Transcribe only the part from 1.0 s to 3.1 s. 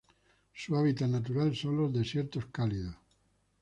natural son los desiertos cálidos.